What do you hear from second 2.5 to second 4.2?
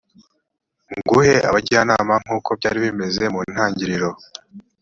byari bimeze mu ntangiriro